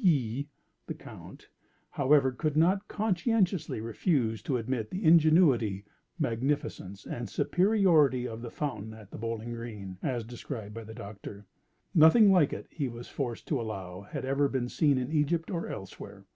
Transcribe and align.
He 0.00 0.46
(the 0.86 0.94
Count), 0.94 1.48
however, 1.90 2.30
could 2.30 2.56
not 2.56 2.86
conscientiously 2.86 3.80
refuse 3.80 4.40
to 4.42 4.56
admit 4.56 4.90
the 4.90 5.02
ingenuity, 5.04 5.84
magnificence, 6.20 7.04
and 7.04 7.28
superiority 7.28 8.28
of 8.28 8.42
the 8.42 8.50
Fountain 8.52 8.94
at 8.94 9.10
the 9.10 9.18
Bowling 9.18 9.52
Green, 9.54 9.98
as 10.00 10.22
described 10.22 10.72
by 10.72 10.84
the 10.84 10.94
Doctor. 10.94 11.46
Nothing 11.96 12.30
like 12.30 12.52
it, 12.52 12.68
he 12.70 12.86
was 12.86 13.08
forced 13.08 13.48
to 13.48 13.60
allow, 13.60 14.02
had 14.02 14.24
ever 14.24 14.46
been 14.48 14.68
seen 14.68 14.98
in 14.98 15.10
Egypt 15.10 15.50
or 15.50 15.66
elsewhere. 15.68 16.26